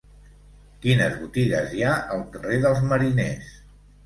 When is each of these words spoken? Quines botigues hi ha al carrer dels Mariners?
Quines 0.85 1.13
botigues 1.25 1.75
hi 1.75 1.83
ha 1.89 1.93
al 2.17 2.25
carrer 2.37 2.59
dels 2.65 2.83
Mariners? 2.89 3.55